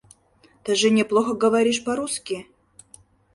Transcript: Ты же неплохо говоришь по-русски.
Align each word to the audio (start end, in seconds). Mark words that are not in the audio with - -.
Ты 0.63 0.73
же 0.73 0.89
неплохо 0.89 1.35
говоришь 1.35 1.83
по-русски. 1.83 2.47